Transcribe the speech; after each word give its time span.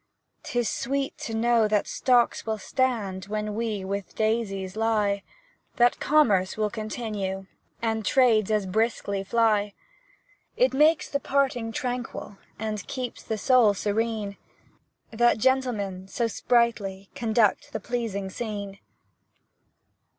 'T 0.41 0.57
is 0.57 0.67
sweet 0.67 1.15
to 1.19 1.35
know 1.35 1.67
that 1.67 1.85
stocks 1.85 2.43
will 2.43 2.57
stand 2.57 3.25
When 3.25 3.53
we 3.53 3.85
with 3.85 4.15
daisies 4.15 4.75
lie, 4.75 5.21
That 5.75 5.99
commerce 5.99 6.57
will 6.57 6.71
continue, 6.71 7.45
And 7.83 8.03
trades 8.03 8.49
as 8.49 8.65
briskly 8.65 9.23
fly. 9.23 9.75
It 10.57 10.73
makes 10.73 11.07
the 11.07 11.19
parting 11.19 11.71
tranquil 11.71 12.39
And 12.57 12.87
keeps 12.87 13.21
the 13.21 13.37
soul 13.37 13.75
serene, 13.75 14.37
That 15.11 15.37
gentlemen 15.37 16.07
so 16.07 16.25
sprightly 16.25 17.11
Conduct 17.13 17.71
the 17.71 17.79
pleasing 17.79 18.31
scene! 18.31 18.79